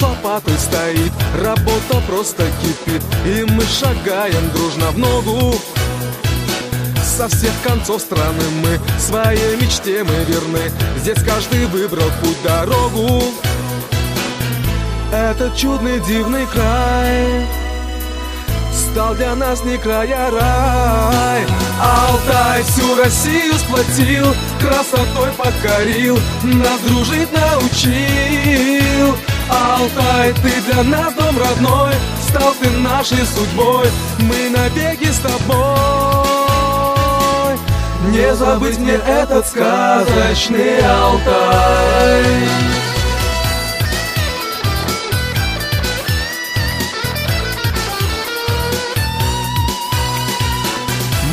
лопатой 0.00 0.58
стоит. 0.58 1.12
Работа 1.42 2.00
просто 2.06 2.44
кипит. 2.62 3.02
И 3.24 3.44
мы 3.50 3.62
шагаем 3.64 4.50
дружно 4.52 4.90
в 4.90 4.98
ногу. 4.98 5.54
Со 7.02 7.28
всех 7.28 7.52
концов 7.64 8.02
страны 8.02 8.42
мы 8.62 8.78
Своей 8.98 9.56
мечте 9.56 10.04
мы 10.04 10.24
верны. 10.24 10.70
Здесь 10.98 11.22
каждый 11.24 11.66
выбрал 11.66 12.10
путь 12.22 12.42
дорогу. 12.42 13.22
Этот 15.12 15.56
чудный 15.56 16.00
дивный 16.00 16.46
край 16.46 17.46
Стал 18.72 19.14
для 19.14 19.34
нас 19.34 19.64
не 19.64 19.78
края 19.78 20.30
рай. 20.30 21.46
Алтай 21.80 22.62
всю 22.64 22.94
Россию 22.96 23.54
сплотил 23.54 24.26
Красотой 24.58 25.30
покорил 25.36 26.18
Нас 26.42 26.80
дружить 26.80 27.28
научил 27.32 28.45
Алтай, 29.96 30.32
ты 30.34 30.60
для 30.62 30.82
нас 30.82 31.14
дом 31.14 31.38
родной 31.38 31.94
Стал 32.28 32.54
ты 32.60 32.68
нашей 32.70 33.24
судьбой. 33.24 33.86
Мы 34.20 34.50
навеки 34.50 35.10
с 35.10 35.18
тобой. 35.18 35.56
Не 38.10 38.34
забыть 38.34 38.78
мне 38.78 38.94
этот 38.94 39.46
сказочный 39.46 40.78
Алтай. 40.84 42.24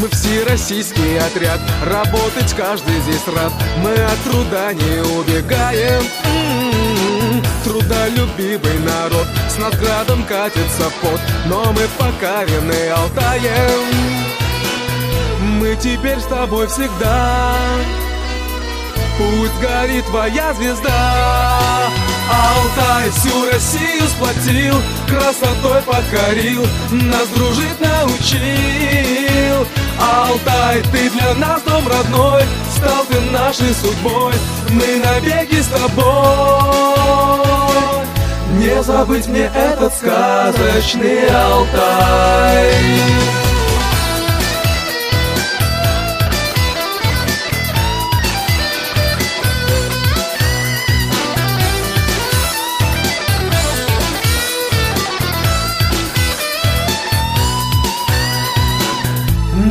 Мы 0.00 0.08
все 0.08 0.44
российский 0.44 1.16
отряд, 1.16 1.60
работать 1.86 2.54
каждый 2.56 3.00
здесь 3.00 3.26
рад. 3.26 3.52
Мы 3.82 3.92
от 3.92 4.18
труда 4.24 4.72
не 4.72 5.00
убегаем. 5.18 6.02
Трудолюбивый 7.90 8.78
народ, 8.78 9.26
с 9.48 9.58
надградом 9.58 10.22
катится 10.22 10.84
пот 11.02 11.20
Но 11.46 11.72
мы 11.72 11.88
покорены 11.98 12.88
Алтаем. 12.88 13.88
Мы 15.58 15.74
теперь 15.74 16.20
с 16.20 16.24
тобой 16.26 16.68
всегда. 16.68 17.56
Пусть 19.18 19.60
горит 19.60 20.04
твоя 20.06 20.54
звезда. 20.54 21.88
Алтай 22.30 23.10
всю 23.10 23.50
Россию 23.50 24.06
сплотил 24.06 24.76
Красотой 25.08 25.82
покорил 25.82 26.64
Нас 26.92 27.26
дружить 27.34 27.80
научил. 27.80 29.66
Алтай, 30.00 30.80
ты 30.92 31.10
для 31.10 31.34
нас 31.34 31.60
дом 31.62 31.88
родной 31.88 32.44
Стал 32.76 33.04
ты 33.06 33.20
нашей 33.32 33.74
судьбой. 33.74 34.34
Мы 34.68 35.02
навеки 35.04 35.60
с 35.60 35.66
тобой 35.66 37.29
Не 38.60 38.82
забыть 38.82 39.26
мне 39.26 39.50
этот 39.54 39.94
сказочный 39.94 41.26
Алтай 41.30 42.74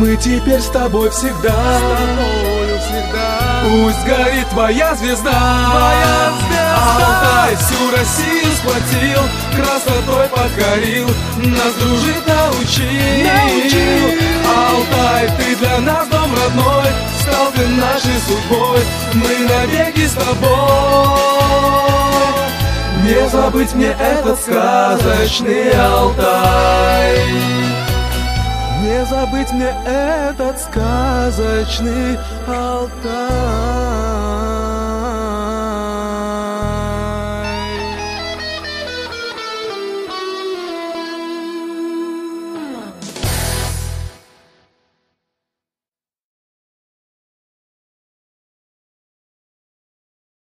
Мы 0.00 0.16
теперь 0.16 0.60
с 0.60 0.68
тобой 0.68 1.10
всегда, 1.10 1.78
с 1.78 1.80
тобою 1.82 2.78
всегда. 2.78 3.62
Пусть 3.64 4.06
горит 4.06 4.48
твоя 4.48 4.94
звезда, 4.94 5.30
твоя 5.30 6.32
звезда. 6.38 6.57
Алтай 6.78 7.56
всю 7.56 7.90
Россию 7.90 8.52
сплотил, 8.58 9.20
красотой 9.56 10.28
покорил, 10.28 11.08
нас 11.36 11.74
дружить 11.74 12.26
научил. 12.26 13.24
научил. 13.24 14.18
Алтай, 14.46 15.28
ты 15.38 15.56
для 15.56 15.78
нас 15.80 16.06
дом 16.08 16.30
родной, 16.34 16.88
стал 17.20 17.52
ты 17.54 17.66
нашей 17.66 18.18
судьбой, 18.26 18.80
мы 19.14 19.48
навеки 19.48 20.06
с 20.06 20.12
тобой. 20.12 21.28
Не 23.04 23.28
забыть 23.30 23.74
мне 23.74 23.96
этот 23.98 24.38
сказочный 24.38 25.72
Алтай. 25.72 27.18
Не 28.82 29.04
забыть 29.06 29.50
мне 29.52 29.74
этот 29.86 30.60
сказочный 30.60 32.18
Алтай. 32.46 33.87